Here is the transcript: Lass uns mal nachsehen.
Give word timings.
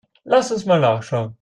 Lass 0.25 0.51
uns 0.51 0.65
mal 0.65 0.79
nachsehen. 0.79 1.29